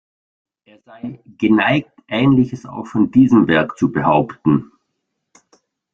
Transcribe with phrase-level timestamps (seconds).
[0.65, 4.71] Er sei „geneigt, ähnliches auch von diesem Werk zu behaupten“.